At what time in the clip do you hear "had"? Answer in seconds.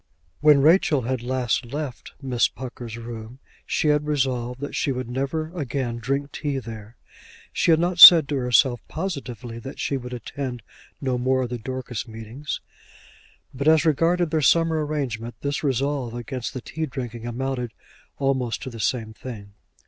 1.03-1.21, 3.89-4.07, 7.69-7.79